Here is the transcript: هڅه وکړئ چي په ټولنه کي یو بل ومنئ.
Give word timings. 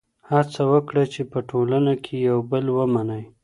هڅه 0.29 0.61
وکړئ 0.71 1.05
چي 1.13 1.21
په 1.31 1.39
ټولنه 1.49 1.93
کي 2.03 2.15
یو 2.29 2.39
بل 2.49 2.65
ومنئ. 2.71 3.23